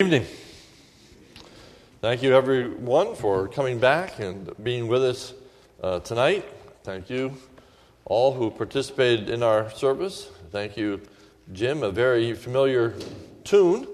[0.00, 0.26] evening.
[2.00, 5.34] Thank you, everyone, for coming back and being with us
[5.82, 6.44] uh, tonight.
[6.84, 7.34] Thank you,
[8.04, 10.30] all who participated in our service.
[10.52, 11.00] Thank you,
[11.52, 12.94] Jim, a very familiar
[13.42, 13.88] tune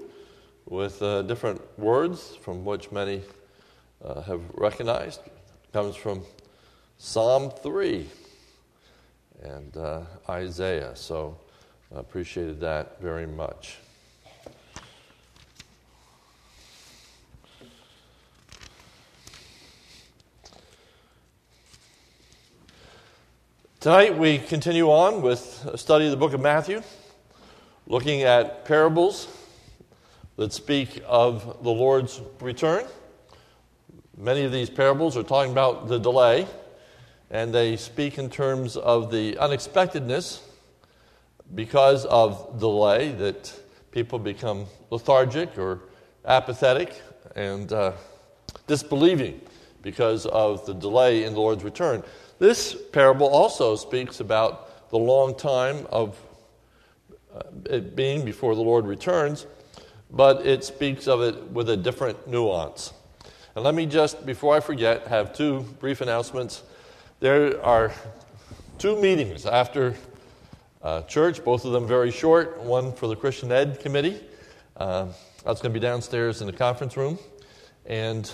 [0.67, 3.23] with uh, different words from which many
[4.03, 5.21] uh, have recognized.
[5.25, 6.21] It comes from
[6.99, 8.07] Psalm 3
[9.41, 11.35] and uh, Isaiah, so
[11.95, 13.77] I appreciated that very much.
[23.85, 26.81] Tonight we continue on with a study of the book of Matthew,
[27.85, 29.27] looking at parables
[30.37, 32.83] that speak of the Lord's return.
[34.17, 36.47] Many of these parables are talking about the delay,
[37.29, 40.41] and they speak in terms of the unexpectedness
[41.53, 43.53] because of delay that
[43.91, 45.81] people become lethargic or
[46.25, 46.99] apathetic
[47.35, 47.91] and uh,
[48.65, 49.41] disbelieving
[49.83, 52.03] because of the delay in the Lord's return.
[52.37, 56.19] This parable also speaks about the long time of
[57.33, 59.45] uh, it being before the Lord returns,
[60.11, 62.93] but it speaks of it with a different nuance.
[63.55, 66.63] And let me just, before I forget, have two brief announcements.
[67.21, 67.93] There are
[68.77, 69.95] two meetings after
[70.81, 72.59] uh, church, both of them very short.
[72.59, 74.21] One for the Christian Ed Committee.
[74.75, 75.07] Uh,
[75.45, 77.17] that's going to be downstairs in the conference room.
[77.85, 78.29] And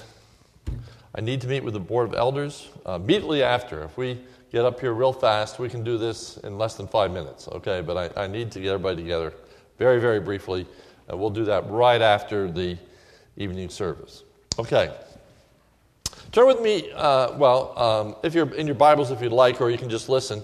[1.13, 3.83] I need to meet with the Board of Elders uh, immediately after.
[3.83, 4.19] If we
[4.51, 7.81] get up here real fast, we can do this in less than five minutes, okay?
[7.81, 9.33] But I, I need to get everybody together
[9.77, 10.65] very, very briefly.
[11.09, 12.77] We'll do that right after the
[13.35, 14.23] evening service.
[14.57, 14.93] Okay.
[16.31, 19.69] Turn with me, uh, well, um, if you're in your Bibles, if you'd like, or
[19.69, 20.41] you can just listen.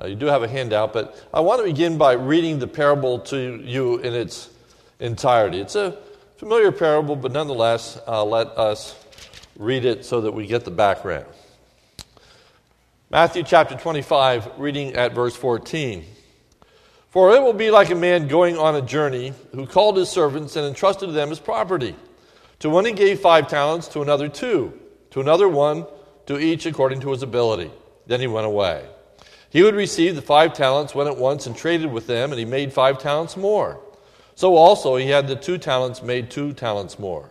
[0.00, 3.18] Uh, you do have a handout, but I want to begin by reading the parable
[3.20, 4.50] to you in its
[4.98, 5.60] entirety.
[5.60, 5.96] It's a
[6.36, 8.99] familiar parable, but nonetheless, uh, let us
[9.60, 11.26] read it so that we get the background.
[13.10, 16.02] Matthew chapter 25, reading at verse 14.
[17.10, 20.56] For it will be like a man going on a journey who called his servants
[20.56, 21.94] and entrusted to them his property.
[22.60, 24.72] To one he gave five talents, to another two,
[25.10, 25.86] to another one,
[26.24, 27.70] to each according to his ability.
[28.06, 28.86] Then he went away.
[29.50, 32.46] He would receive the five talents, went at once and traded with them, and he
[32.46, 33.78] made five talents more.
[34.36, 37.30] So also he had the two talents made two talents more.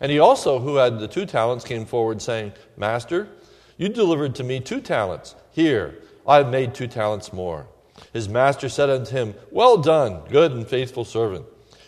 [0.00, 3.28] And he also, who had the two talents, came forward, saying, Master,
[3.76, 5.34] you delivered to me two talents.
[5.52, 7.66] Here, I have made two talents more.
[8.12, 11.44] His master said unto him, Well done, good and faithful servant.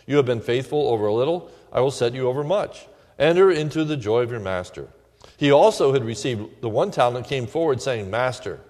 [0.07, 2.87] You have been faithful over a little, I will set you over much.
[3.19, 4.89] Enter into the joy of your master.
[5.37, 8.61] He also had received the one talent came forward, saying, Master,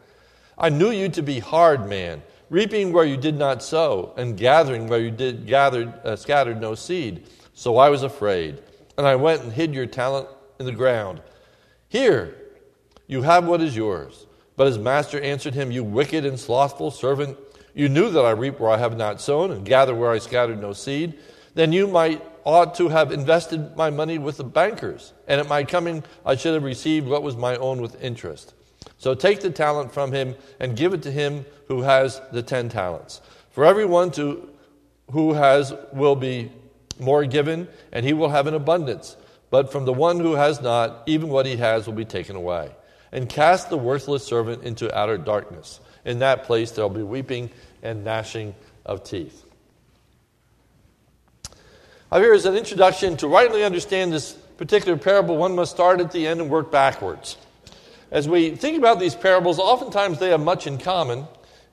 [0.56, 4.86] I knew you to be hard man, reaping where you did not sow, and gathering
[4.86, 7.26] where you did gathered uh, scattered no seed.
[7.54, 8.62] So I was afraid
[9.02, 10.28] and I went and hid your talent
[10.60, 11.20] in the ground.
[11.88, 12.36] Here,
[13.08, 14.28] you have what is yours.
[14.54, 17.36] But his master answered him, You wicked and slothful servant,
[17.74, 20.60] you knew that I reap where I have not sown, and gather where I scattered
[20.60, 21.18] no seed.
[21.54, 25.64] Then you might ought to have invested my money with the bankers, and at my
[25.64, 28.54] coming I should have received what was my own with interest.
[28.98, 32.68] So take the talent from him and give it to him who has the ten
[32.68, 33.20] talents.
[33.50, 34.48] For everyone to,
[35.10, 36.52] who has will be
[37.02, 39.16] more given, and he will have an abundance.
[39.50, 42.70] But from the one who has not, even what he has will be taken away.
[43.12, 45.80] And cast the worthless servant into outer darkness.
[46.04, 47.50] In that place there will be weeping
[47.82, 48.54] and gnashing
[48.86, 49.44] of teeth.
[52.10, 55.36] Now, here is an introduction to rightly understand this particular parable.
[55.36, 57.36] One must start at the end and work backwards.
[58.10, 61.26] As we think about these parables, oftentimes they have much in common,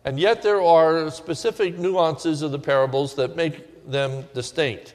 [0.05, 4.93] and yet there are specific nuances of the parables that make them distinct.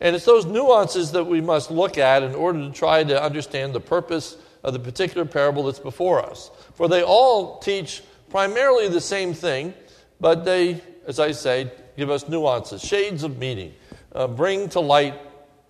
[0.00, 3.74] And it's those nuances that we must look at in order to try to understand
[3.74, 6.50] the purpose of the particular parable that's before us.
[6.74, 9.74] For they all teach primarily the same thing,
[10.20, 13.74] but they, as I say, give us nuances, shades of meaning,
[14.12, 15.14] uh, bring to light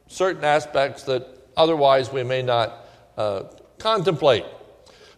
[0.06, 2.86] certain aspects that otherwise we may not
[3.16, 3.44] uh,
[3.78, 4.44] contemplate.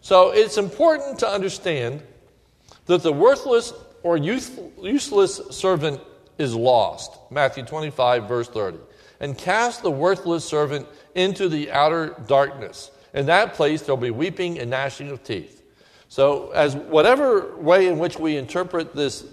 [0.00, 2.02] So it's important to understand
[2.86, 6.00] that the worthless or useless servant
[6.38, 7.18] is lost.
[7.30, 8.78] Matthew 25, verse 30
[9.20, 12.90] and cast the worthless servant into the outer darkness.
[13.14, 15.62] In that place, there'll be weeping and gnashing of teeth.
[16.08, 19.24] So, as whatever way in which we interpret this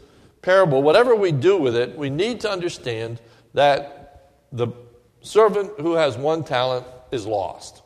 [0.41, 3.21] parable, whatever we do with it, we need to understand
[3.53, 4.69] that the
[5.21, 7.81] servant who has one talent is lost.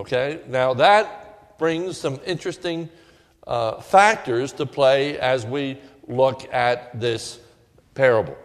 [0.00, 2.88] Okay, now that brings some interesting
[3.46, 7.40] uh, factors to play as we look at this
[7.94, 8.36] parable.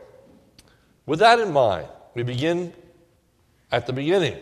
[1.06, 2.74] With that in mind, we begin
[3.72, 4.38] at the beginning.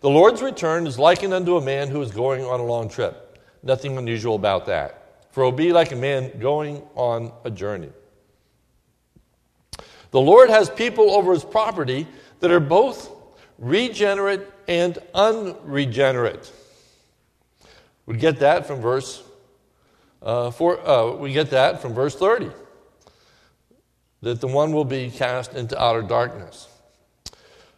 [0.00, 3.38] The Lord's return is likened unto a man who is going on a long trip.
[3.62, 5.26] Nothing unusual about that.
[5.32, 7.90] For it will be like a man going on a journey.
[10.10, 12.06] The Lord has people over his property
[12.40, 13.10] that are both
[13.58, 16.52] regenerate and unregenerate.
[18.06, 19.22] We get that from verse
[20.22, 22.50] uh, for, uh, we get that from verse 30
[24.22, 26.68] that the one will be cast into outer darkness.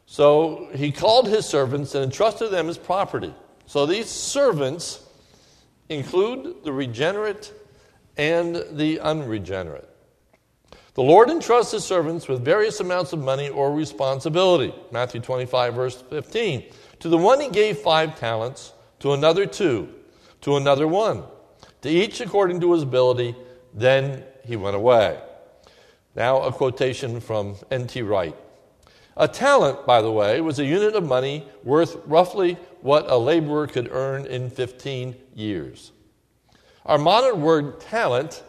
[0.07, 3.33] So he called his servants and entrusted them his property.
[3.67, 5.07] So these servants
[5.89, 7.53] include the regenerate
[8.17, 9.89] and the unregenerate.
[10.95, 14.75] The Lord entrusts his servants with various amounts of money or responsibility.
[14.91, 16.65] Matthew 25, verse 15.
[17.01, 19.89] To the one he gave five talents, to another two,
[20.43, 21.23] to another one,
[21.83, 23.35] to each according to his ability.
[23.73, 25.21] Then he went away.
[26.17, 28.03] Now, a quotation from N.T.
[28.03, 28.37] Wright.
[29.17, 33.67] A talent, by the way, was a unit of money worth roughly what a laborer
[33.67, 35.93] could earn in 15 years.
[36.87, 38.43] Our modern word talent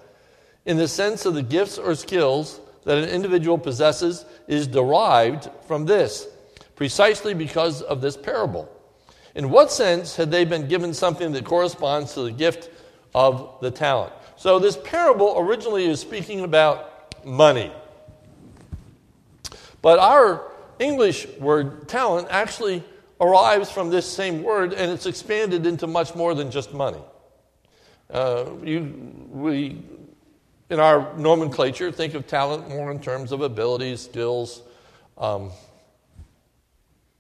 [0.66, 5.86] in the sense of the gifts or skills that an individual possesses is derived from
[5.86, 6.28] this,
[6.76, 8.70] precisely because of this parable.
[9.36, 12.70] In what sense had they been given something that corresponds to the gift
[13.14, 14.14] of the talent?
[14.36, 16.91] So, this parable originally is speaking about
[17.26, 17.72] money.
[19.82, 22.84] But our English word talent actually
[23.20, 27.02] arrives from this same word and it's expanded into much more than just money.
[28.10, 29.84] Uh, you, we
[30.72, 34.62] in our nomenclature, think of talent more in terms of abilities, skills,
[35.18, 35.52] um,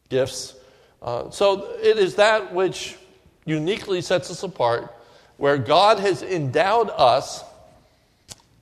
[0.07, 0.55] gifts.
[1.01, 2.97] Uh, so it is that which
[3.43, 4.95] uniquely sets us apart,
[5.35, 7.43] where God has endowed us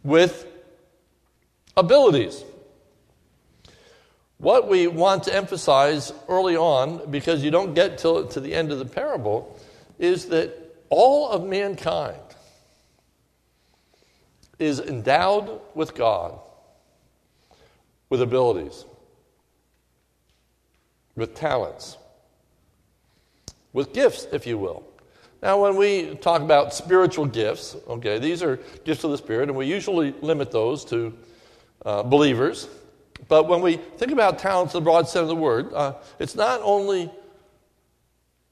[0.03, 0.47] with
[1.79, 2.43] abilities.
[4.37, 8.71] What we want to emphasize early on, because you don't get till, to the end
[8.71, 9.59] of the parable,
[9.97, 10.53] is that
[10.89, 12.21] all of mankind
[14.57, 16.39] is endowed with God,
[18.09, 18.85] with abilities,
[21.15, 21.97] with talents,
[23.73, 24.83] with gifts, if you will.
[25.41, 29.57] Now, when we talk about spiritual gifts, okay, these are gifts of the Spirit, and
[29.57, 31.13] we usually limit those to
[31.85, 32.67] uh, believers.
[33.27, 36.35] But when we think about talents, in the broad sense of the word, uh, it's
[36.35, 37.11] not only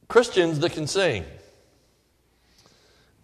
[0.07, 1.25] Christians that can sing.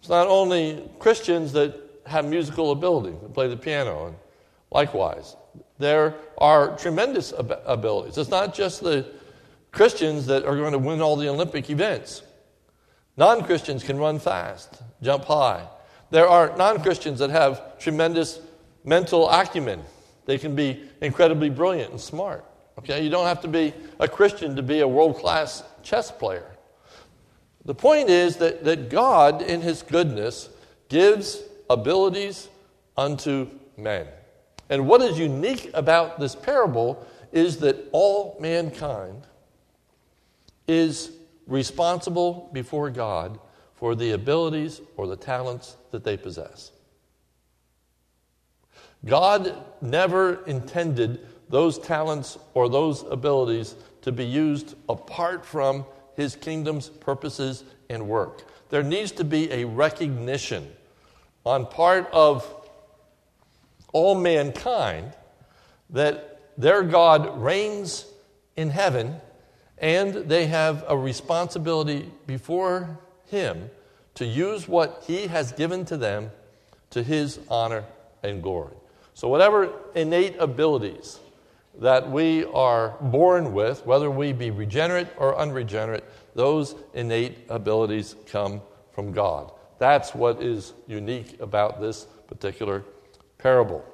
[0.00, 4.16] It's not only Christians that have musical ability to play the piano, and
[4.70, 5.36] likewise,
[5.78, 8.18] there are tremendous ab- abilities.
[8.18, 9.06] It's not just the
[9.72, 12.22] Christians that are going to win all the Olympic events.
[13.16, 15.66] Non Christians can run fast, jump high.
[16.10, 18.40] There are non Christians that have tremendous
[18.84, 19.82] mental acumen.
[20.26, 22.44] They can be incredibly brilliant and smart.
[22.78, 26.50] Okay, you don't have to be a Christian to be a world class chess player.
[27.64, 30.48] The point is that, that God, in His goodness,
[30.88, 32.48] gives abilities
[32.96, 34.06] unto men.
[34.70, 39.26] And what is unique about this parable is that all mankind
[40.66, 41.12] is
[41.46, 43.38] responsible before God
[43.74, 46.70] for the abilities or the talents that they possess.
[49.04, 55.84] God never intended those talents or those abilities to be used apart from
[56.16, 58.44] his kingdom's purposes and work.
[58.70, 60.70] There needs to be a recognition
[61.44, 62.46] on part of
[63.92, 65.12] all mankind
[65.90, 68.06] that their God reigns
[68.56, 69.20] in heaven
[69.78, 73.70] and they have a responsibility before Him
[74.14, 76.30] to use what He has given to them
[76.90, 77.84] to His honor
[78.22, 78.74] and glory.
[79.14, 81.20] So, whatever innate abilities
[81.78, 86.04] that we are born with, whether we be regenerate or unregenerate,
[86.34, 88.60] those innate abilities come
[88.92, 89.52] from God.
[89.78, 92.84] That's what is unique about this particular
[93.38, 93.84] parable.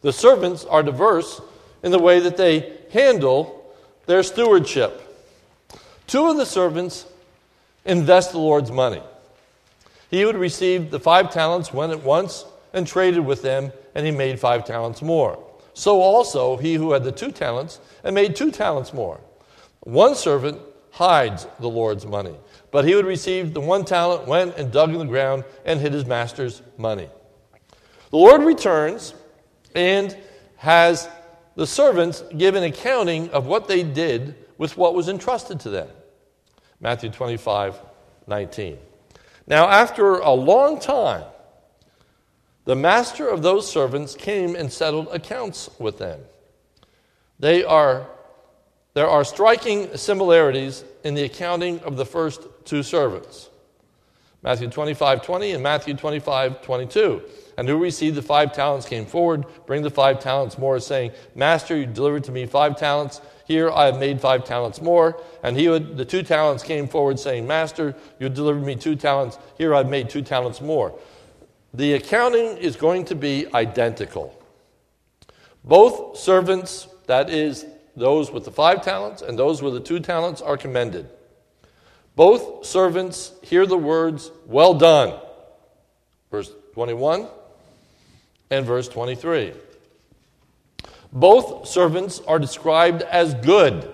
[0.00, 1.40] The servants are diverse
[1.82, 3.74] in the way that they handle
[4.06, 5.06] their stewardship.
[6.06, 7.06] Two of the servants
[7.84, 9.02] invest the Lord's money.
[10.10, 14.12] He who received the five talents went at once and traded with them, and he
[14.12, 15.44] made five talents more.
[15.74, 19.20] So also he who had the two talents and made two talents more.
[19.80, 20.60] One servant
[20.90, 22.34] hides the Lord's money,
[22.70, 25.92] but he who received the one talent went and dug in the ground and hid
[25.92, 27.08] his master's money.
[28.10, 29.14] The Lord returns
[29.74, 30.16] and
[30.56, 31.08] has
[31.54, 35.88] the servants give an accounting of what they did with what was entrusted to them.
[36.80, 37.80] Matthew 25,
[38.26, 38.78] 19.
[39.46, 41.24] Now, after a long time,
[42.70, 46.20] the master of those servants came and settled accounts with them.
[47.40, 48.06] They are,
[48.94, 53.50] there are striking similarities in the accounting of the first two servants
[54.42, 57.22] Matthew 25 20 and Matthew 25 22.
[57.58, 61.76] And who received the five talents came forward, bring the five talents more, saying, Master,
[61.76, 63.20] you delivered to me five talents.
[63.46, 65.20] Here I have made five talents more.
[65.42, 69.38] And he would, the two talents came forward, saying, Master, you delivered me two talents.
[69.58, 70.94] Here I've made two talents more.
[71.72, 74.36] The accounting is going to be identical.
[75.64, 80.40] Both servants, that is, those with the five talents and those with the two talents,
[80.40, 81.08] are commended.
[82.16, 85.18] Both servants hear the words, Well done,
[86.30, 87.28] verse 21
[88.50, 89.52] and verse 23.
[91.12, 93.92] Both servants are described as good,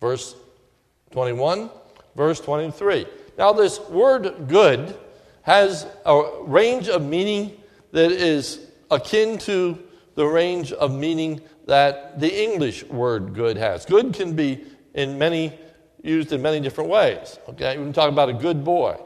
[0.00, 0.34] verse
[1.12, 1.70] 21,
[2.16, 3.06] verse 23.
[3.38, 4.96] Now, this word good
[5.50, 7.50] has a range of meaning
[7.90, 9.76] that is akin to
[10.14, 13.84] the range of meaning that the English word good has.
[13.84, 14.64] Good can be
[14.94, 15.52] in many
[16.04, 17.40] used in many different ways.
[17.48, 18.96] Okay, we can talk about a good boy.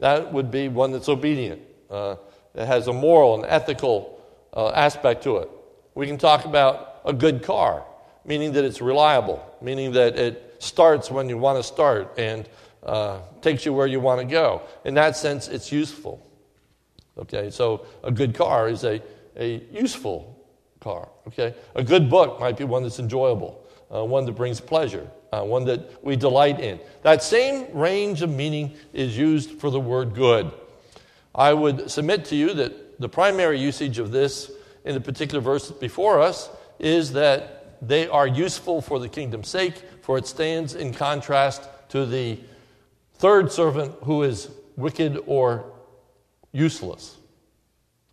[0.00, 2.16] That would be one that's obedient, uh,
[2.54, 4.20] that has a moral and ethical
[4.54, 5.50] uh, aspect to it.
[5.94, 7.84] We can talk about a good car,
[8.24, 12.48] meaning that it's reliable, meaning that it starts when you want to start and
[12.82, 14.62] uh, takes you where you want to go.
[14.84, 16.26] In that sense, it's useful.
[17.18, 19.02] Okay, so a good car is a,
[19.36, 20.44] a useful
[20.80, 21.08] car.
[21.28, 25.42] Okay, a good book might be one that's enjoyable, uh, one that brings pleasure, uh,
[25.42, 26.80] one that we delight in.
[27.02, 30.50] That same range of meaning is used for the word good.
[31.34, 34.50] I would submit to you that the primary usage of this
[34.84, 39.74] in the particular verse before us is that they are useful for the kingdom's sake,
[40.02, 42.38] for it stands in contrast to the
[43.22, 45.64] Third servant who is wicked or
[46.50, 47.18] useless.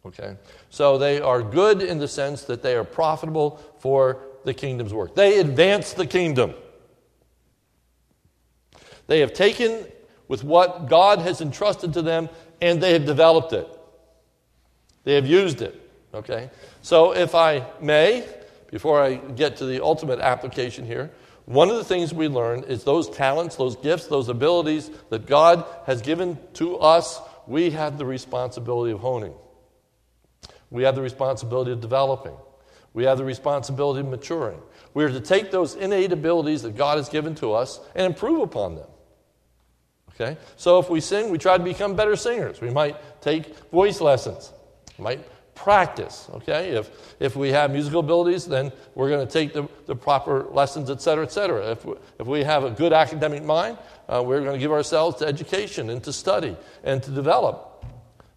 [0.06, 0.38] Okay?
[0.70, 5.16] So they are good in the sense that they are profitable for the kingdom's work.
[5.16, 6.54] They advance the kingdom.
[9.08, 9.88] They have taken
[10.28, 12.30] with what God has entrusted to them
[12.62, 13.68] and they have developed it.
[15.06, 15.90] They have used it.
[16.14, 16.52] Okay?
[16.84, 18.28] So if I may,
[18.70, 21.10] before I get to the ultimate application here,
[21.50, 25.66] one of the things we learn is those talents, those gifts, those abilities that God
[25.88, 29.34] has given to us, we have the responsibility of honing.
[30.70, 32.36] We have the responsibility of developing.
[32.94, 34.60] We have the responsibility of maturing.
[34.94, 38.42] We are to take those innate abilities that God has given to us and improve
[38.42, 38.88] upon them.
[40.12, 40.38] Okay?
[40.56, 42.62] So if we sing, we try to become better singers.
[42.62, 44.54] We might take voice lessons.
[45.00, 45.26] We might
[45.64, 46.28] practice.
[46.36, 46.90] Okay, if
[47.20, 51.02] if we have musical abilities, then we're going to take the, the proper lessons, et
[51.02, 51.72] cetera, et cetera.
[51.72, 55.18] If we, if we have a good academic mind, uh, we're going to give ourselves
[55.18, 57.86] to education and to study and to develop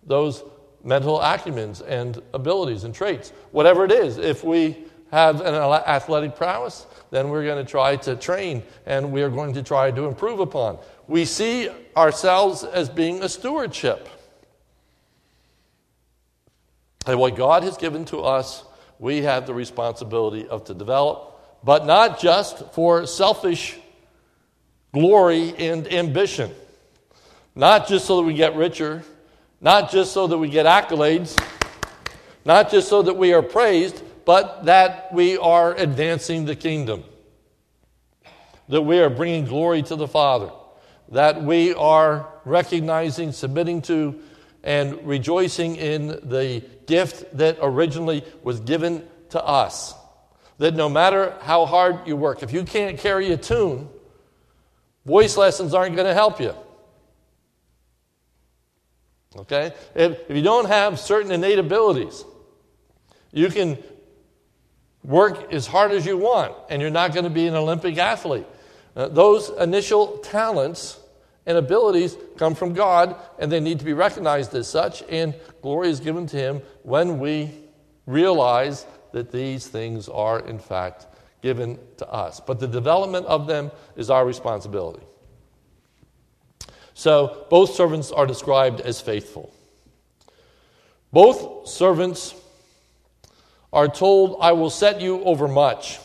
[0.06, 0.42] those
[0.84, 4.18] mental acumens and abilities and traits, whatever it is.
[4.18, 4.76] If we
[5.12, 9.54] have an athletic prowess, then we're going to try to train and we are going
[9.54, 10.78] to try to improve upon.
[11.06, 14.08] We see ourselves as being a stewardship.
[17.06, 18.64] And what God has given to us,
[18.98, 23.78] we have the responsibility of to develop, but not just for selfish
[24.92, 26.52] glory and ambition.
[27.54, 29.02] Not just so that we get richer,
[29.60, 31.38] not just so that we get accolades,
[32.44, 37.04] not just so that we are praised, but that we are advancing the kingdom.
[38.68, 40.50] That we are bringing glory to the Father.
[41.10, 44.20] That we are recognizing, submitting to,
[44.62, 49.94] and rejoicing in the gift that originally was given to us.
[50.58, 53.88] That no matter how hard you work, if you can't carry a tune,
[55.04, 56.54] voice lessons aren't going to help you.
[59.36, 59.72] Okay?
[59.94, 62.24] If, if you don't have certain innate abilities,
[63.32, 63.78] you can
[65.02, 68.46] work as hard as you want, and you're not going to be an Olympic athlete.
[68.94, 70.98] Uh, those initial talents
[71.46, 75.88] and abilities come from God, and they need to be recognized as such, and glory
[75.88, 77.50] is given to Him when we
[78.06, 81.06] realize that these things are, in fact,
[81.42, 82.40] given to us.
[82.40, 85.04] But the development of them is our responsibility.
[86.94, 89.52] So, both servants are described as faithful.
[91.10, 92.34] Both servants
[93.72, 95.98] are told, I will set you over much,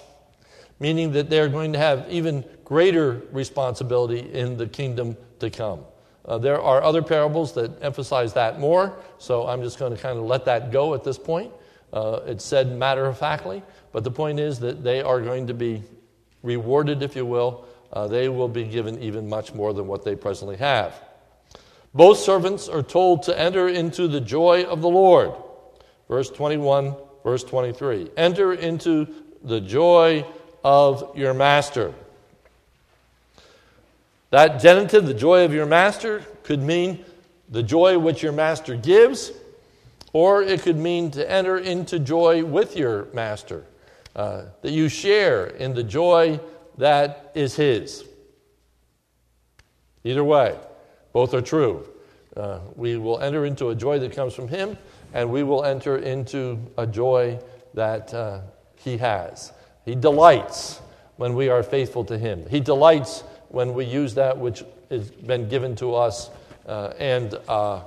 [0.79, 5.81] meaning that they're going to have even greater responsibility in the kingdom to come.
[6.25, 10.17] Uh, there are other parables that emphasize that more, so I'm just going to kind
[10.17, 11.51] of let that go at this point.
[11.93, 15.53] Uh, it's said matter of factly, but the point is that they are going to
[15.53, 15.81] be
[16.43, 17.65] rewarded, if you will.
[17.93, 20.93] Uh, they will be given even much more than what they presently have.
[21.93, 25.31] Both servants are told to enter into the joy of the Lord.
[26.09, 28.11] Verse 21, verse 23.
[28.17, 29.07] Enter into
[29.43, 30.25] the joy
[30.67, 31.93] of your master.
[34.31, 37.05] That genitive, the joy of your master, could mean
[37.47, 39.31] the joy which your master gives,
[40.11, 43.63] or it could mean to enter into joy with your master,
[44.13, 46.37] uh, that you share in the joy
[46.77, 48.03] that is his.
[50.03, 50.53] Either way,
[51.13, 51.87] both are true.
[52.35, 54.77] Uh, we will enter into a joy that comes from him,
[55.13, 57.39] and we will enter into a joy
[57.73, 58.41] that uh,
[58.75, 59.53] he has.
[59.87, 60.81] He delights
[61.15, 62.45] when we are faithful to him.
[62.49, 66.29] He delights when we use that which has been given to us
[66.65, 67.83] uh, and uh,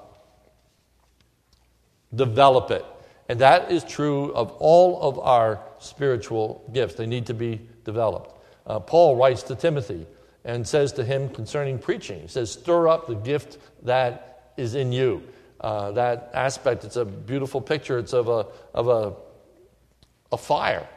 [2.14, 2.86] develop it.
[3.28, 6.94] And that is true of all of our spiritual gifts.
[6.94, 8.34] They need to be developed.
[8.66, 10.06] Uh, Paul writes to Timothy
[10.46, 14.90] and says to him concerning preaching, he says, Stir up the gift that is in
[14.90, 15.22] you.
[15.60, 17.98] Uh, that aspect, it's a beautiful picture.
[17.98, 19.14] It's of a, of a,
[20.32, 20.88] a fire.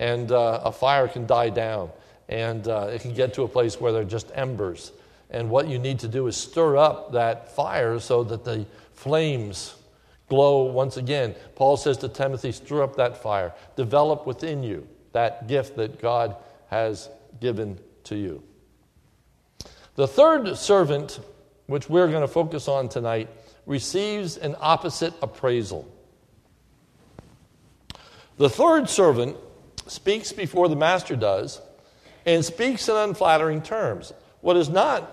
[0.00, 1.90] And uh, a fire can die down
[2.28, 4.92] and uh, it can get to a place where they're just embers.
[5.30, 9.74] And what you need to do is stir up that fire so that the flames
[10.28, 11.34] glow once again.
[11.54, 16.36] Paul says to Timothy, stir up that fire, develop within you that gift that God
[16.68, 17.08] has
[17.40, 18.42] given to you.
[19.96, 21.20] The third servant,
[21.66, 23.28] which we're going to focus on tonight,
[23.64, 25.88] receives an opposite appraisal.
[28.36, 29.36] The third servant
[29.86, 31.60] speaks before the master does
[32.26, 34.12] and speaks in unflattering terms.
[34.40, 35.10] What is not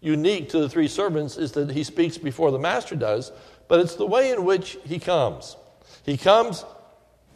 [0.00, 3.32] unique to the three servants is that he speaks before the master does,
[3.68, 5.56] but it's the way in which he comes.
[6.04, 6.64] He comes,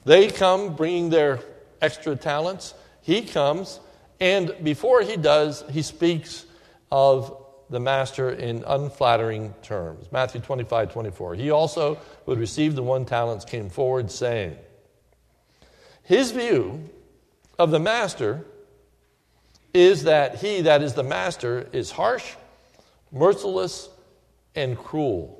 [0.04, 1.40] they come bringing their
[1.80, 2.74] extra talents.
[3.00, 3.80] He comes,
[4.20, 6.44] and before he does, he speaks
[6.92, 10.10] of the master in unflattering terms.
[10.10, 11.34] Matthew 25, 24.
[11.34, 14.56] He also, who had received the one talents, came forward saying,
[16.08, 16.88] His view
[17.58, 18.46] of the master
[19.74, 22.32] is that he, that is the master, is harsh,
[23.12, 23.90] merciless,
[24.54, 25.38] and cruel.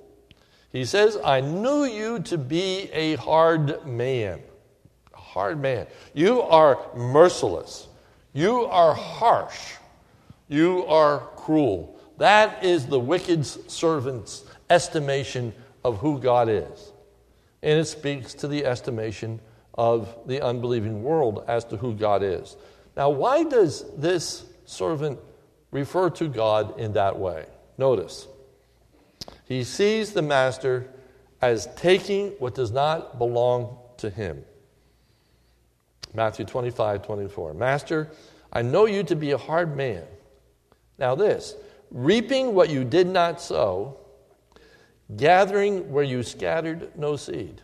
[0.71, 4.41] He says, I knew you to be a hard man.
[5.15, 5.87] A hard man.
[6.13, 7.89] You are merciless.
[8.35, 9.73] You are harsh.
[10.49, 11.99] You are cruel.
[12.19, 16.93] That is the wicked servant's estimation of who God is.
[17.63, 19.41] And it speaks to the estimation
[19.79, 22.57] of the unbelieving world as to who God is.
[22.97, 25.21] Now, why does this servant
[25.71, 27.47] refer to God in that way?
[27.79, 28.27] Notice,
[29.45, 30.91] he sees the master
[31.41, 34.45] as taking what does not belong to him.
[36.13, 37.55] Matthew 25, 24.
[37.55, 38.11] Master,
[38.53, 40.05] I know you to be a hard man.
[40.99, 41.55] Now, this
[41.93, 43.97] reaping what you did not sow,
[45.17, 47.63] gathering where you scattered no seed.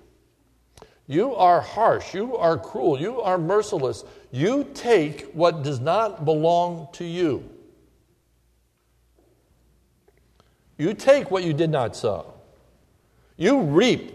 [1.07, 2.15] You are harsh.
[2.15, 3.01] You are cruel.
[3.01, 4.05] You are merciless.
[4.31, 7.49] You take what does not belong to you.
[10.79, 12.35] You take what you did not sow.
[13.37, 14.13] You reap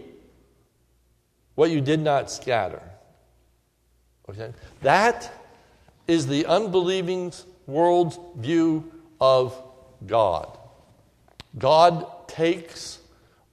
[1.54, 2.82] what you did not scatter.
[4.28, 4.52] Okay?
[4.82, 5.32] That
[6.06, 7.32] is the unbelieving
[7.66, 9.60] world's view of
[10.06, 10.58] God.
[11.58, 12.98] God takes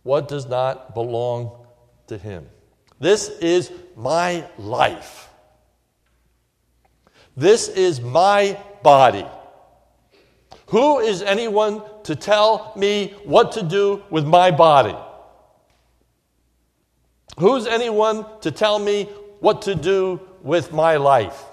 [0.04, 1.66] what does not belong
[2.08, 2.48] to him.
[3.00, 5.30] This is my life.
[7.36, 9.26] This is my body.
[10.68, 14.96] Who is anyone to tell me what to do with my body?
[17.40, 19.04] Who's anyone to tell me
[19.40, 21.44] what to do with my life?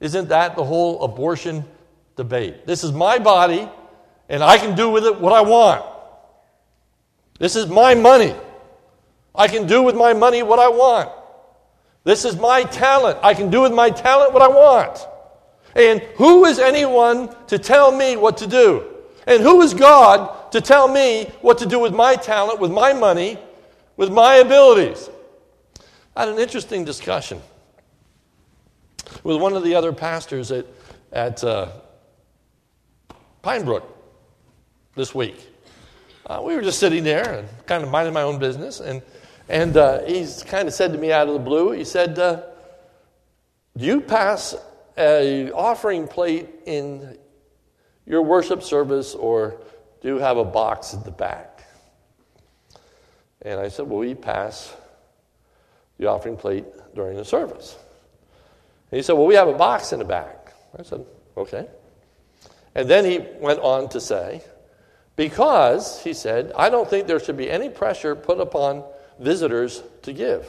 [0.00, 1.64] Isn't that the whole abortion
[2.16, 2.66] debate?
[2.66, 3.68] This is my body,
[4.28, 5.84] and I can do with it what I want.
[7.38, 8.34] This is my money.
[9.34, 11.10] I can do with my money what I want.
[12.04, 13.18] This is my talent.
[13.22, 15.06] I can do with my talent what I want.
[15.74, 18.86] And who is anyone to tell me what to do?
[19.26, 22.92] And who is God to tell me what to do with my talent, with my
[22.92, 23.38] money,
[23.96, 25.08] with my abilities?
[26.16, 27.40] I had an interesting discussion
[29.22, 30.66] with one of the other pastors at,
[31.12, 31.68] at uh,
[33.42, 33.84] Pinebrook
[34.96, 35.47] this week.
[36.28, 38.80] Uh, we were just sitting there and kind of minding my own business.
[38.80, 39.00] And,
[39.48, 42.42] and uh, he's kind of said to me out of the blue, he said, uh,
[43.76, 44.54] Do you pass
[44.98, 47.16] a offering plate in
[48.04, 49.60] your worship service or
[50.02, 51.64] do you have a box at the back?
[53.42, 54.74] And I said, Well, we pass
[55.98, 57.76] the offering plate during the service.
[58.90, 60.52] And he said, Well, we have a box in the back.
[60.78, 61.06] I said,
[61.38, 61.66] Okay.
[62.74, 64.42] And then he went on to say,
[65.18, 68.84] Because, he said, I don't think there should be any pressure put upon
[69.18, 70.46] visitors to give.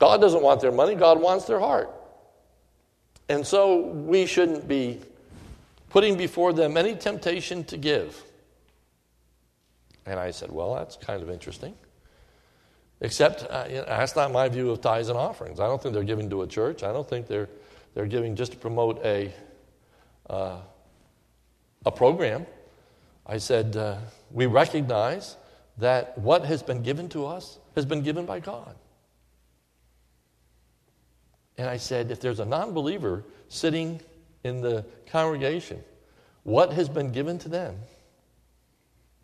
[0.00, 1.92] God doesn't want their money, God wants their heart.
[3.28, 4.98] And so we shouldn't be
[5.90, 8.20] putting before them any temptation to give.
[10.04, 11.76] And I said, Well, that's kind of interesting.
[13.00, 15.60] Except uh, you know, that's not my view of tithes and offerings.
[15.60, 16.82] I don't think they're giving to a church.
[16.82, 17.48] I don't think they're,
[17.94, 19.32] they're giving just to promote a,
[20.28, 20.56] uh,
[21.86, 22.44] a program.
[23.26, 23.98] I said, uh,
[24.30, 25.36] We recognize
[25.78, 28.74] that what has been given to us has been given by God.
[31.58, 34.00] And I said, if there's a non believer sitting
[34.44, 35.82] in the congregation,
[36.42, 37.76] what has been given to them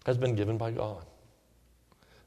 [0.07, 1.05] has been given by God.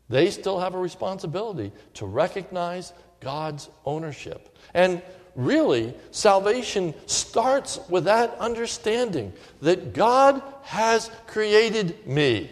[0.09, 4.57] They still have a responsibility to recognize God's ownership.
[4.73, 5.01] And
[5.35, 12.49] really, salvation starts with that understanding that God has created me.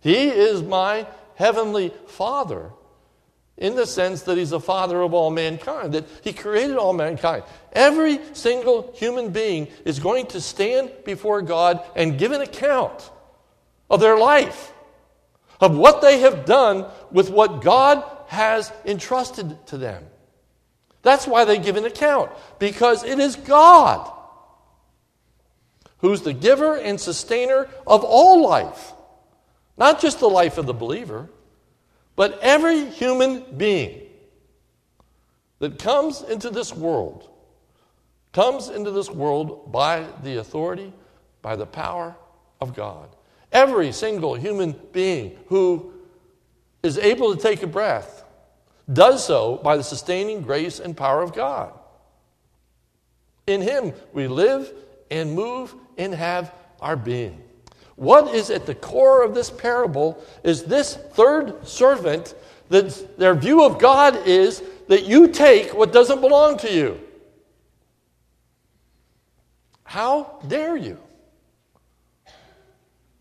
[0.00, 2.70] He is my heavenly Father
[3.56, 7.44] in the sense that He's the Father of all mankind, that He created all mankind.
[7.72, 13.10] Every single human being is going to stand before God and give an account
[13.88, 14.72] of their life,
[15.60, 20.02] of what they have done with what God has entrusted to them.
[21.02, 24.10] That's why they give an account, because it is God
[25.98, 28.92] who's the giver and sustainer of all life.
[29.76, 31.28] Not just the life of the believer,
[32.16, 34.00] but every human being
[35.58, 37.28] that comes into this world
[38.32, 40.92] comes into this world by the authority,
[41.42, 42.16] by the power
[42.60, 43.08] of God.
[43.52, 45.92] Every single human being who
[46.82, 48.21] is able to take a breath
[48.90, 51.72] does so by the sustaining grace and power of God.
[53.46, 54.72] In Him we live
[55.10, 57.42] and move and have our being.
[57.96, 62.34] What is at the core of this parable is this third servant
[62.68, 67.00] that their view of God is that you take what doesn't belong to you.
[69.84, 70.98] How dare you?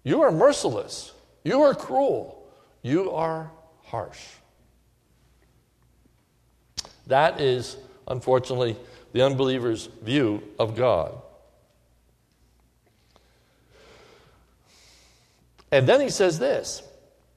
[0.03, 1.11] You are merciless.
[1.43, 2.47] You are cruel.
[2.81, 3.51] You are
[3.83, 4.19] harsh.
[7.11, 7.75] That is,
[8.07, 8.77] unfortunately,
[9.11, 11.13] the unbeliever's view of God.
[15.73, 16.83] And then he says this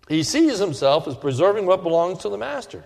[0.09, 2.85] He sees himself as preserving what belongs to the master.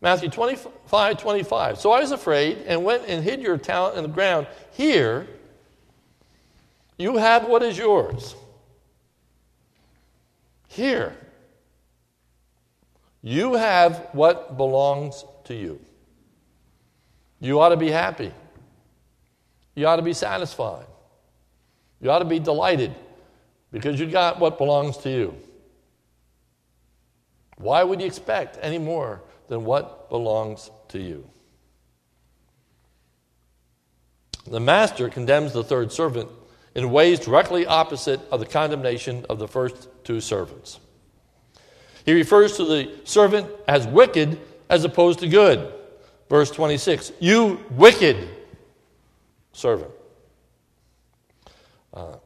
[0.00, 1.78] Matthew 25, 25.
[1.78, 4.46] So I was afraid and went and hid your talent in the ground.
[4.72, 5.26] Here,
[6.96, 8.34] you have what is yours.
[10.68, 11.14] Here,
[13.20, 15.80] you have what belongs to you.
[17.40, 18.32] You ought to be happy.
[19.74, 20.86] You ought to be satisfied.
[22.00, 22.94] You ought to be delighted
[23.72, 25.36] because you got what belongs to you.
[27.56, 31.28] Why would you expect any more than what belongs to you?
[34.46, 36.28] The master condemns the third servant
[36.74, 40.78] in ways directly opposite of the condemnation of the first two servants.
[42.04, 45.72] He refers to the servant as wicked as opposed to good.
[46.28, 48.28] Verse 26 You wicked
[49.52, 49.90] servant.
[51.92, 52.16] Uh,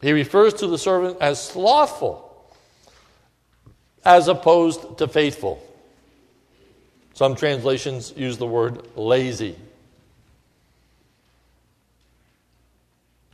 [0.00, 2.22] he refers to the servant as slothful
[4.04, 5.62] as opposed to faithful.
[7.14, 9.56] Some translations use the word lazy.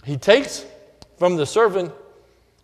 [0.04, 0.64] He takes
[1.18, 1.92] from the servant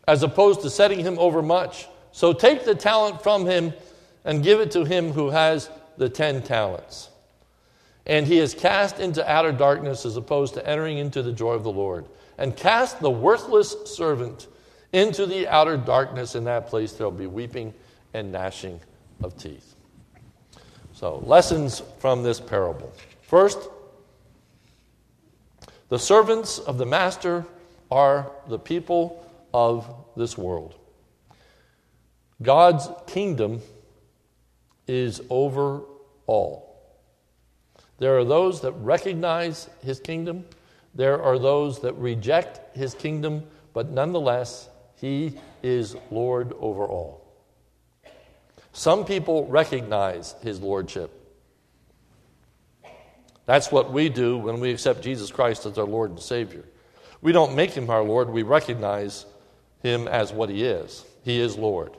[0.06, 1.86] as opposed to setting him over much.
[2.12, 3.74] So take the talent from him
[4.24, 7.10] and give it to him who has the ten talents.
[8.06, 11.62] And he is cast into outer darkness as opposed to entering into the joy of
[11.62, 12.06] the Lord
[12.38, 14.46] and cast the worthless servant
[14.92, 16.34] into the outer darkness.
[16.34, 17.74] In that place, there will be weeping
[18.14, 18.80] and gnashing
[19.22, 19.74] of teeth.
[20.94, 22.92] So, lessons from this parable.
[23.22, 23.68] First,
[25.90, 27.44] the servants of the master
[27.90, 30.74] are the people of this world.
[32.42, 33.60] God's kingdom
[34.88, 35.82] is over
[36.26, 36.64] all.
[37.98, 40.44] There are those that recognize his kingdom
[40.98, 47.24] there are those that reject his kingdom, but nonetheless, he is Lord over all.
[48.72, 51.14] Some people recognize his lordship.
[53.46, 56.64] That's what we do when we accept Jesus Christ as our Lord and Savior.
[57.22, 59.24] We don't make him our Lord, we recognize
[59.82, 61.04] him as what he is.
[61.22, 61.96] He is Lord.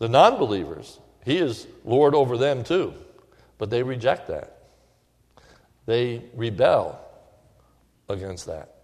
[0.00, 2.94] The non believers, he is Lord over them too,
[3.58, 4.56] but they reject that.
[5.84, 6.98] They rebel
[8.08, 8.76] against that.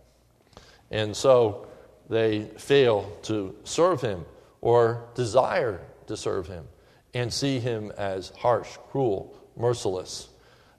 [0.90, 1.66] And so
[2.11, 4.26] they fail to serve him
[4.61, 6.66] or desire to serve him
[7.14, 10.29] and see him as harsh, cruel, merciless.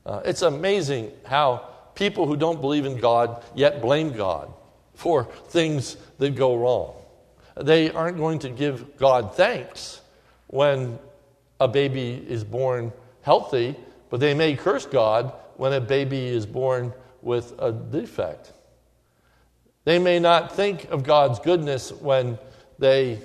[0.05, 4.53] Uh, it's amazing how people who don't believe in God yet blame God
[4.93, 6.93] for things that go wrong.
[7.55, 10.01] They aren't going to give God thanks
[10.47, 10.97] when
[11.59, 13.75] a baby is born healthy,
[14.09, 18.53] but they may curse God when a baby is born with a defect.
[19.83, 22.37] They may not think of God's goodness when
[22.79, 23.19] they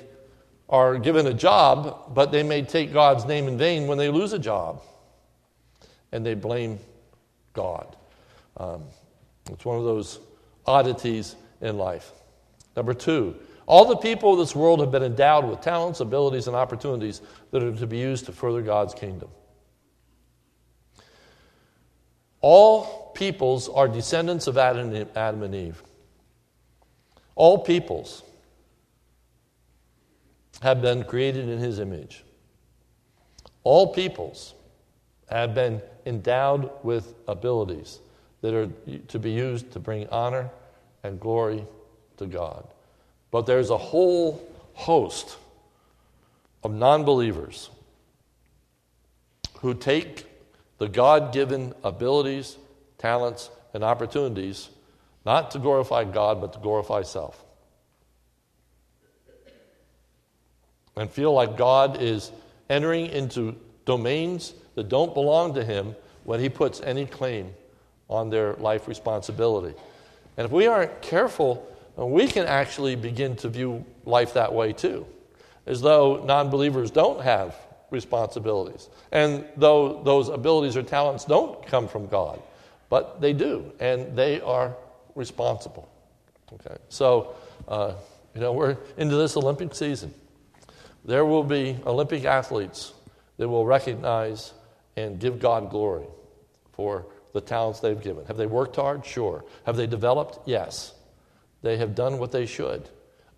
[0.69, 4.33] are given a job, but they may take God's name in vain when they lose
[4.33, 4.83] a job.
[6.13, 6.79] And they blame
[7.53, 7.97] God.
[8.57, 8.85] Um,
[9.51, 10.19] it's one of those
[10.67, 12.13] oddities in life.
[12.77, 16.57] Number two, all the people of this world have been endowed with talents, abilities, and
[16.57, 17.20] opportunities
[17.51, 19.29] that are to be used to further God's kingdom.
[22.40, 24.92] All peoples are descendants of Adam
[25.42, 25.83] and Eve.
[27.35, 28.22] All peoples
[30.61, 32.25] have been created in his image.
[33.64, 34.55] All peoples
[35.31, 38.01] have been endowed with abilities
[38.40, 38.66] that are
[39.07, 40.51] to be used to bring honor
[41.05, 41.64] and glory
[42.16, 42.66] to God.
[43.33, 45.37] But there's a whole host
[46.62, 47.71] of non believers
[49.59, 50.27] who take
[50.79, 52.57] the God given abilities,
[52.99, 54.68] talents, and opportunities
[55.25, 57.42] not to glorify God, but to glorify self.
[60.97, 62.33] And feel like God is
[62.68, 67.55] entering into domains that don't belong to Him when He puts any claim
[68.11, 69.75] on their life responsibility.
[70.37, 71.66] And if we aren't careful,
[71.97, 75.07] we can actually begin to view life that way too,
[75.67, 77.55] as though non believers don't have
[77.91, 78.89] responsibilities.
[79.11, 82.43] And though those abilities or talents don't come from God,
[82.89, 84.75] but they do, and they are
[85.15, 85.89] responsible.
[86.55, 87.35] Okay, so,
[87.69, 87.95] uh,
[88.35, 90.13] you know, we're into this Olympic season.
[91.05, 92.93] There will be Olympic athletes
[93.39, 94.53] that will recognize
[94.97, 96.07] and give God glory
[96.73, 98.25] for the talents they've given.
[98.27, 99.05] Have they worked hard?
[99.05, 99.45] Sure.
[99.65, 100.39] Have they developed?
[100.47, 100.93] Yes.
[101.62, 102.88] They have done what they should.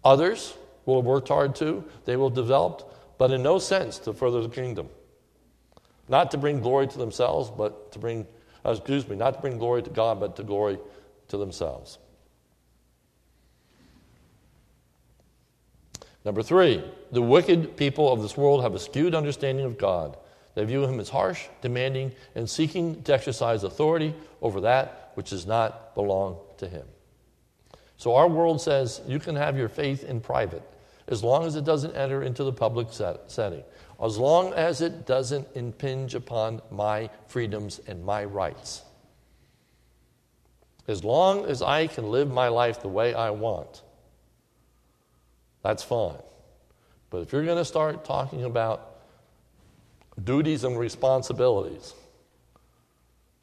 [0.04, 0.54] Others
[0.86, 1.84] will have worked hard too.
[2.04, 2.84] They will have developed,
[3.18, 4.88] but in no sense to further the kingdom.
[6.08, 8.26] Not to bring glory to themselves, but to bring,
[8.64, 10.78] uh, excuse me, not to bring glory to God, but to glory
[11.28, 11.98] to themselves.
[16.24, 16.82] Number three,
[17.12, 20.16] the wicked people of this world have a skewed understanding of God.
[20.54, 25.46] They view him as harsh, demanding, and seeking to exercise authority over that which does
[25.46, 26.86] not belong to him.
[28.04, 30.62] So our world says you can have your faith in private
[31.08, 33.62] as long as it doesn't enter into the public set, setting,
[33.98, 38.82] as long as it doesn't impinge upon my freedoms and my rights.
[40.86, 43.80] As long as I can live my life the way I want,
[45.62, 46.20] that's fine.
[47.08, 48.98] But if you're going to start talking about
[50.22, 51.94] duties and responsibilities.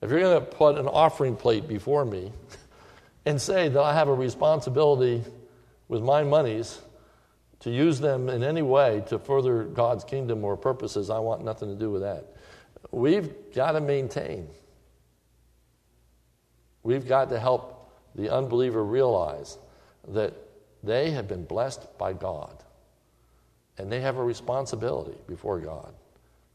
[0.04, 2.32] If you're going to put an offering plate before me
[3.26, 5.24] and say that I have a responsibility
[5.88, 6.82] with my monies
[7.62, 11.70] to use them in any way to further God's kingdom or purposes, I want nothing
[11.70, 12.36] to do with that.
[12.92, 14.48] We've got to maintain.
[16.84, 19.58] We've got to help the unbeliever realize
[20.08, 20.34] that
[20.84, 22.64] they have been blessed by God
[23.78, 25.94] and they have a responsibility before God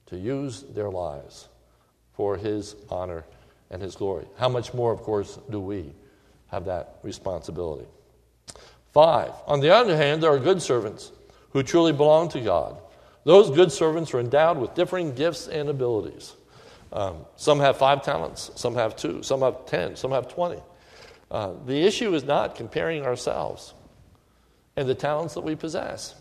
[0.07, 1.48] to use their lives
[2.14, 3.24] for His honor
[3.70, 4.26] and His glory.
[4.37, 5.92] How much more, of course, do we
[6.48, 7.87] have that responsibility?
[8.92, 11.12] Five, on the other hand, there are good servants
[11.50, 12.78] who truly belong to God.
[13.24, 16.35] Those good servants are endowed with differing gifts and abilities.
[16.92, 20.62] Um, some have five talents, some have two, some have ten, some have twenty.
[21.30, 23.74] Uh, the issue is not comparing ourselves
[24.76, 26.14] and the talents that we possess.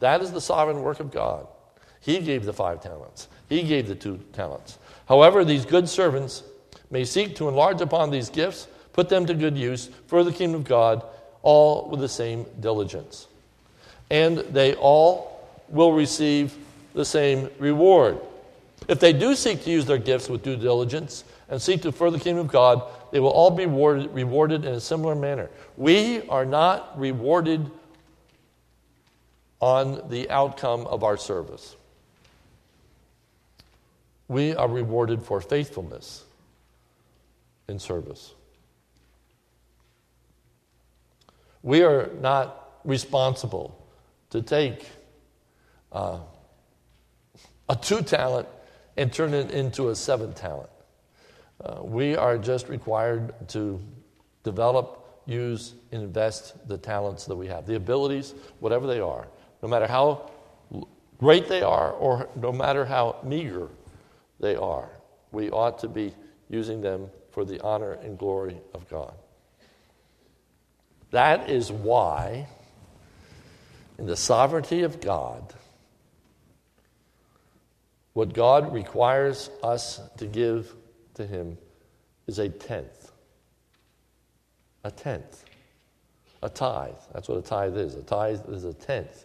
[0.00, 1.46] That is the sovereign work of God.
[2.00, 4.78] He gave the five talents, He gave the two talents.
[5.06, 6.42] However, these good servants
[6.94, 10.60] may seek to enlarge upon these gifts, put them to good use for the kingdom
[10.60, 11.04] of God,
[11.42, 13.26] all with the same diligence.
[14.10, 16.54] And they all will receive
[16.94, 18.20] the same reward.
[18.86, 22.16] If they do seek to use their gifts with due diligence, and seek to further
[22.16, 25.50] the kingdom of God, they will all be rewarded, in a similar manner.
[25.76, 27.68] We are not rewarded
[29.58, 31.74] on the outcome of our service.
[34.28, 36.24] We are rewarded for faithfulness
[37.68, 38.34] in service.
[41.62, 43.86] We are not responsible
[44.30, 44.86] to take
[45.92, 46.18] uh,
[47.68, 48.48] a two talent
[48.96, 50.70] and turn it into a seven talent.
[51.64, 53.80] Uh, we are just required to
[54.42, 59.26] develop, use, and invest the talents that we have, the abilities, whatever they are,
[59.62, 60.30] no matter how
[61.18, 63.68] great they are or no matter how meager
[64.40, 64.90] they are.
[65.32, 66.14] We ought to be
[66.50, 69.12] using them for the honor and glory of God.
[71.10, 72.46] That is why,
[73.98, 75.52] in the sovereignty of God,
[78.12, 80.72] what God requires us to give
[81.14, 81.58] to Him
[82.28, 83.10] is a tenth.
[84.84, 85.44] A tenth.
[86.40, 86.94] A tithe.
[87.12, 87.96] That's what a tithe is.
[87.96, 89.24] A tithe is a tenth.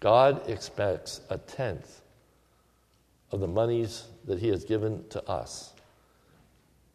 [0.00, 2.02] God expects a tenth
[3.30, 5.72] of the monies that He has given to us.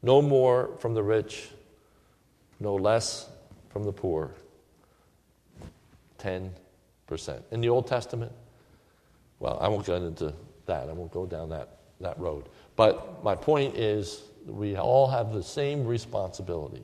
[0.06, 1.50] No more from the rich,
[2.60, 3.28] no less
[3.70, 4.30] from the poor
[6.20, 6.52] 10%.
[7.50, 8.32] In the Old Testament,
[9.40, 10.32] well, I won't get into
[10.68, 10.90] that.
[10.90, 12.50] I won't go down that, that road.
[12.76, 16.84] But my point is, we all have the same responsibility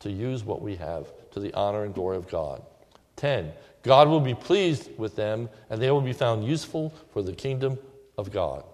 [0.00, 2.62] to use what we have to the honor and glory of God.
[3.16, 3.52] 10.
[3.82, 7.78] God will be pleased with them, and they will be found useful for the kingdom
[8.16, 8.64] of God.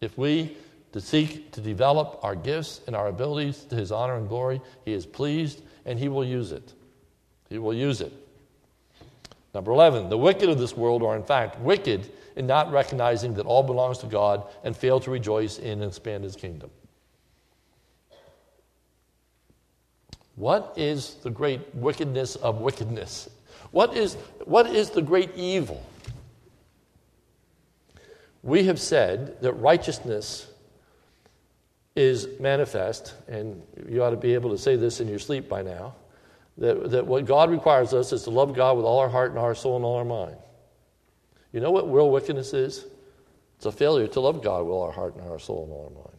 [0.00, 0.56] If we
[0.92, 4.92] to seek to develop our gifts and our abilities to his honor and glory, he
[4.92, 6.72] is pleased and he will use it.
[7.48, 8.12] He will use it.
[9.54, 13.46] Number 11, the wicked of this world are in fact wicked in not recognizing that
[13.46, 16.70] all belongs to God and fail to rejoice in and expand his kingdom.
[20.36, 23.28] What is the great wickedness of wickedness?
[23.72, 25.84] What is, what is the great evil?
[28.44, 30.47] We have said that righteousness
[31.98, 35.62] is manifest, and you ought to be able to say this in your sleep by
[35.62, 35.96] now
[36.56, 39.38] that, that what God requires us is to love God with all our heart and
[39.38, 40.36] our soul and all our mind.
[41.52, 42.86] You know what real wickedness is?
[43.56, 45.84] It's a failure to love God with all our heart and our soul and all
[45.86, 46.18] our mind.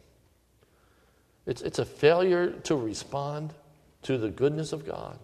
[1.46, 3.54] It's, it's a failure to respond
[4.02, 5.18] to the goodness of God.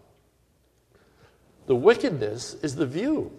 [1.67, 3.31] The wickedness is the view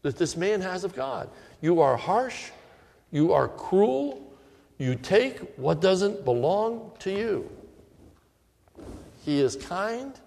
[0.00, 1.28] that this man has of God.
[1.60, 2.50] You are harsh,
[3.10, 4.23] you are cruel,
[4.78, 7.50] you take what doesn't belong to you.
[9.24, 10.18] He is kind,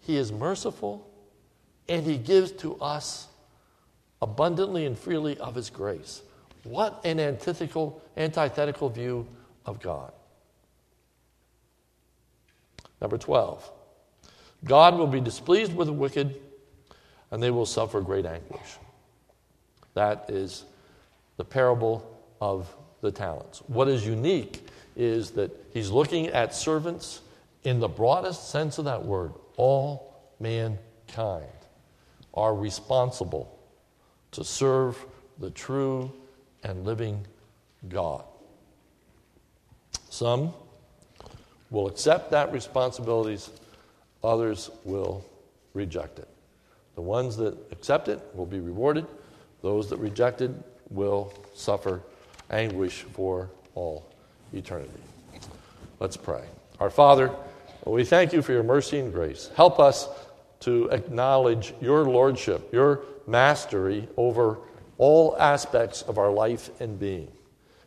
[0.00, 1.08] He is merciful,
[1.88, 3.28] and He gives to us
[4.22, 6.22] abundantly and freely of His grace.
[6.62, 9.26] What an antithetical, antithetical view
[9.66, 10.12] of God.
[13.00, 13.70] Number 12.
[14.64, 16.40] God will be displeased with the wicked,
[17.30, 18.78] and they will suffer great anguish.
[19.92, 20.64] That is
[21.36, 23.62] the parable of the talents.
[23.66, 27.20] What is unique is that he's looking at servants
[27.62, 29.32] in the broadest sense of that word.
[29.56, 31.44] All mankind
[32.32, 33.56] are responsible
[34.32, 34.98] to serve
[35.38, 36.10] the true
[36.64, 37.26] and living
[37.88, 38.24] God.
[40.08, 40.54] Some
[41.70, 43.50] will accept that responsibilities,
[44.22, 45.24] others will
[45.74, 46.28] reject it.
[46.94, 49.06] The ones that accept it will be rewarded,
[49.60, 50.52] those that reject it
[50.88, 52.00] will suffer
[52.50, 54.12] anguish for all
[54.52, 54.90] eternity.
[56.00, 56.44] Let's pray.
[56.80, 57.30] Our Father,
[57.84, 59.50] we thank you for your mercy and grace.
[59.56, 60.08] Help us
[60.60, 64.58] to acknowledge your lordship, your mastery over
[64.98, 67.30] all aspects of our life and being.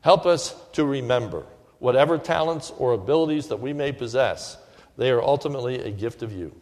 [0.02, 1.46] Help us to remember
[1.80, 4.58] whatever talents or abilities that we may possess,
[4.98, 6.56] they are ultimately a gift of you.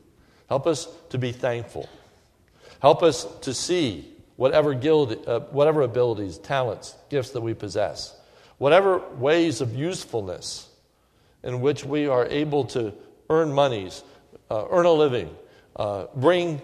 [0.50, 1.90] Help us to be thankful.
[2.80, 8.16] Help us to see whatever, guild, uh, whatever abilities, talents, gifts that we possess,
[8.58, 10.70] whatever ways of usefulness
[11.44, 12.94] in which we are able to
[13.30, 14.04] earn monies,
[14.50, 15.30] uh, earn a living,
[15.76, 16.62] uh, bring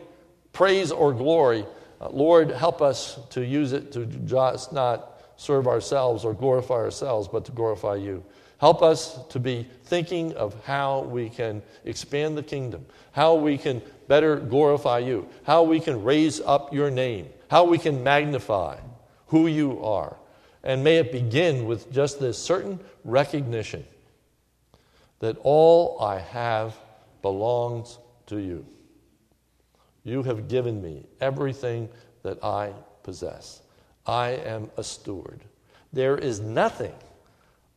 [0.54, 1.66] praise or glory.
[2.00, 7.28] Uh, Lord, help us to use it to just not serve ourselves or glorify ourselves,
[7.28, 8.24] but to glorify you.
[8.60, 13.82] Help us to be thinking of how we can expand the kingdom, how we can
[14.08, 18.78] better glorify you, how we can raise up your name, how we can magnify
[19.28, 20.16] who you are.
[20.64, 23.84] And may it begin with just this certain recognition
[25.20, 26.78] that all I have
[27.22, 28.66] belongs to you.
[30.06, 31.90] You have given me everything
[32.24, 32.72] that I
[33.04, 33.62] possess.
[34.06, 35.42] I am a steward.
[35.92, 36.96] There is nothing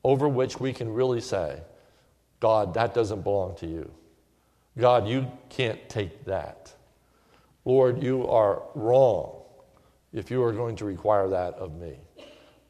[0.04, 1.58] over which we can really say,
[2.38, 3.90] God, that doesn't belong to you.
[4.78, 6.72] God, you can't take that.
[7.64, 9.40] Lord, you are wrong
[10.14, 11.98] if you are going to require that of me.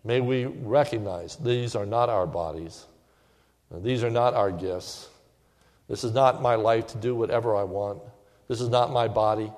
[0.02, 2.86] May we recognize these are not our bodies,
[3.70, 5.08] these are not our gifts.
[5.88, 8.00] This is not my life to do whatever I want.
[8.48, 9.52] This is not my body.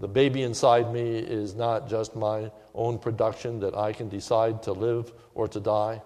[0.00, 4.72] The baby inside me is not just my own production that I can decide to
[4.72, 6.02] live or to die,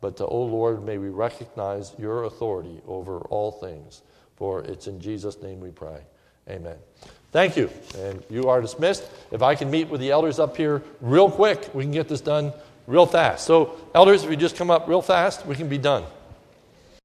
[0.00, 4.02] but to, oh Lord, may we recognize your authority over all things.
[4.36, 6.00] For it's in Jesus' name we pray.
[6.48, 6.76] Amen.
[7.36, 7.68] Thank you.
[7.98, 9.04] And you are dismissed.
[9.30, 12.22] If I can meet with the elders up here real quick, we can get this
[12.22, 12.50] done
[12.86, 13.44] real fast.
[13.44, 16.04] So, elders, if you just come up real fast, we can be done.